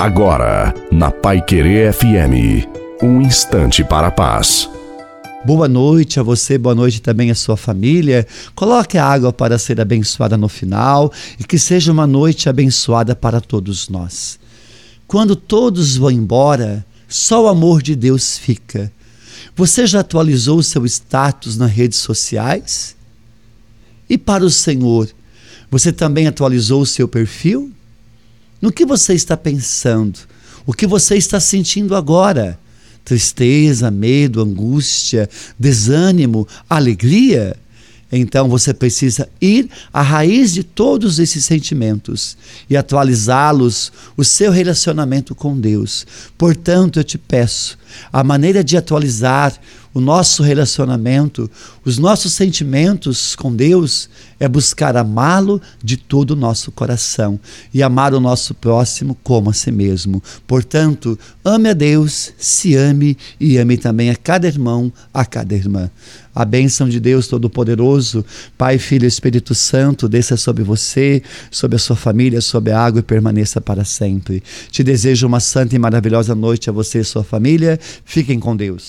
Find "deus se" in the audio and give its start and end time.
61.72-62.76